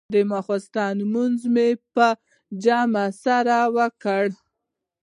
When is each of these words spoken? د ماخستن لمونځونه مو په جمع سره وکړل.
د 0.13 0.15
ماخستن 0.29 0.91
لمونځونه 0.99 1.63
مو 1.67 1.69
په 1.95 2.07
جمع 2.63 3.05
سره 3.23 3.57
وکړل. 3.75 4.29